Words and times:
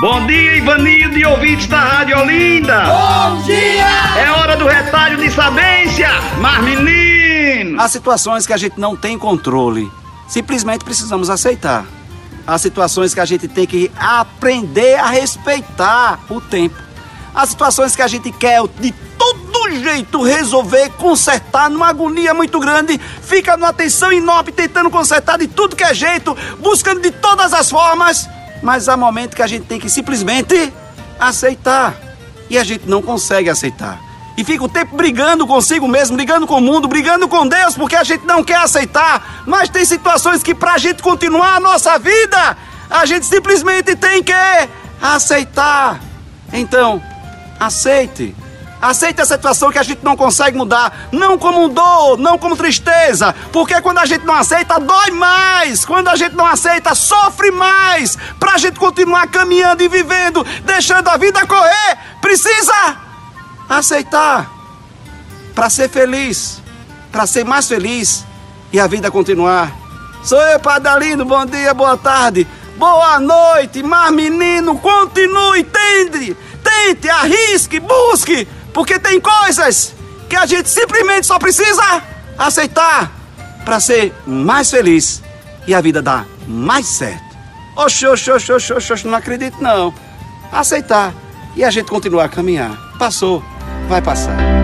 Bom 0.00 0.26
dia, 0.26 0.56
Ivanildo 0.56 1.18
e 1.18 1.26
ouvintes 1.26 1.66
da 1.66 1.78
Rádio 1.78 2.18
Olinda. 2.18 2.84
Bom 2.86 3.42
dia! 3.42 3.84
É 4.18 4.30
hora 4.30 4.56
do 4.56 4.66
retalho 4.66 5.18
de 5.18 5.30
sabência, 5.30 6.08
mas 6.40 6.64
menino. 6.64 7.78
Há 7.78 7.86
situações 7.86 8.46
que 8.46 8.52
a 8.54 8.56
gente 8.56 8.80
não 8.80 8.96
tem 8.96 9.18
controle. 9.18 9.92
Simplesmente 10.26 10.86
precisamos 10.86 11.28
aceitar. 11.28 11.84
Há 12.46 12.56
situações 12.56 13.12
que 13.12 13.20
a 13.20 13.26
gente 13.26 13.46
tem 13.46 13.66
que 13.66 13.92
aprender 13.94 14.94
a 14.94 15.10
respeitar 15.10 16.18
o 16.30 16.40
tempo. 16.40 16.76
Há 17.34 17.44
situações 17.44 17.94
que 17.94 18.00
a 18.00 18.08
gente 18.08 18.32
quer 18.32 18.62
de 18.80 18.92
todo 19.18 19.70
jeito 19.70 20.22
resolver, 20.22 20.88
consertar 20.92 21.68
numa 21.68 21.88
agonia 21.88 22.32
muito 22.32 22.58
grande, 22.58 22.98
fica 23.20 23.54
numa 23.54 23.74
tensão 23.74 24.10
enorme 24.10 24.50
tentando 24.50 24.88
consertar 24.88 25.36
de 25.36 25.46
tudo 25.46 25.76
que 25.76 25.84
é 25.84 25.92
jeito, 25.92 26.34
buscando 26.58 27.02
de 27.02 27.10
todas 27.10 27.52
as 27.52 27.68
formas. 27.68 28.26
Mas 28.62 28.88
há 28.88 28.96
momentos 28.96 29.34
que 29.34 29.42
a 29.42 29.46
gente 29.46 29.66
tem 29.66 29.78
que 29.78 29.88
simplesmente 29.88 30.72
aceitar. 31.18 31.94
E 32.48 32.58
a 32.58 32.64
gente 32.64 32.88
não 32.88 33.00
consegue 33.00 33.48
aceitar. 33.48 34.00
E 34.36 34.44
fica 34.44 34.64
o 34.64 34.68
tempo 34.68 34.96
brigando 34.96 35.46
consigo 35.46 35.86
mesmo, 35.86 36.16
brigando 36.16 36.46
com 36.46 36.56
o 36.56 36.60
mundo, 36.60 36.88
brigando 36.88 37.28
com 37.28 37.46
Deus, 37.46 37.74
porque 37.74 37.94
a 37.94 38.02
gente 38.02 38.24
não 38.24 38.42
quer 38.42 38.56
aceitar. 38.56 39.44
Mas 39.46 39.68
tem 39.68 39.84
situações 39.84 40.42
que, 40.42 40.54
pra 40.54 40.78
gente 40.78 41.02
continuar 41.02 41.56
a 41.56 41.60
nossa 41.60 41.98
vida, 41.98 42.56
a 42.88 43.04
gente 43.04 43.26
simplesmente 43.26 43.94
tem 43.94 44.22
que 44.22 44.32
aceitar. 45.00 46.00
Então, 46.52 47.02
aceite. 47.58 48.34
Aceite 48.80 49.20
a 49.20 49.26
situação 49.26 49.70
que 49.70 49.78
a 49.78 49.82
gente 49.82 50.02
não 50.02 50.16
consegue 50.16 50.56
mudar, 50.56 51.08
não 51.12 51.38
como 51.38 51.68
dor, 51.68 52.16
não 52.16 52.38
como 52.38 52.56
tristeza, 52.56 53.34
porque 53.52 53.78
quando 53.82 53.98
a 53.98 54.06
gente 54.06 54.24
não 54.24 54.34
aceita, 54.34 54.80
dói 54.80 55.10
mais. 55.10 55.84
Quando 55.84 56.08
a 56.08 56.16
gente 56.16 56.34
não 56.34 56.46
aceita, 56.46 56.94
sofre 56.94 57.50
mais. 57.50 58.16
Pra 58.38 58.56
gente 58.56 58.78
continuar 58.78 59.26
caminhando 59.26 59.82
e 59.82 59.88
vivendo, 59.88 60.46
deixando 60.64 61.08
a 61.08 61.18
vida 61.18 61.46
correr, 61.46 61.98
precisa 62.22 62.96
aceitar. 63.68 64.50
Para 65.54 65.68
ser 65.68 65.90
feliz, 65.90 66.62
para 67.12 67.26
ser 67.26 67.44
mais 67.44 67.68
feliz 67.68 68.24
e 68.72 68.80
a 68.80 68.86
vida 68.86 69.10
continuar. 69.10 69.70
Sou 70.24 70.40
eu, 70.40 70.58
Padalino, 70.58 71.26
bom 71.26 71.44
dia, 71.44 71.74
boa 71.74 71.98
tarde, 71.98 72.46
boa 72.78 73.20
noite, 73.20 73.82
mas 73.82 74.10
menino, 74.10 74.78
continue, 74.78 75.64
tende, 75.64 76.34
tente, 76.62 77.10
arrisque, 77.10 77.78
busque 77.78 78.48
porque 78.72 78.98
tem 78.98 79.20
coisas 79.20 79.94
que 80.28 80.36
a 80.36 80.46
gente 80.46 80.68
simplesmente 80.68 81.26
só 81.26 81.38
precisa 81.38 82.02
aceitar 82.38 83.12
para 83.64 83.80
ser 83.80 84.14
mais 84.26 84.70
feliz 84.70 85.22
e 85.66 85.74
a 85.74 85.80
vida 85.80 86.00
dar 86.00 86.26
mais 86.46 86.86
certo. 86.86 87.30
Oxe, 87.76 88.06
oxe, 88.06 88.30
oxe, 88.30 88.52
oxe, 88.52 88.92
oxe, 88.92 89.06
não 89.06 89.14
acredito 89.14 89.62
não. 89.62 89.94
Aceitar 90.52 91.14
e 91.56 91.64
a 91.64 91.70
gente 91.70 91.88
continuar 91.88 92.24
a 92.24 92.28
caminhar. 92.28 92.76
Passou, 92.98 93.42
vai 93.88 94.02
passar. 94.02 94.59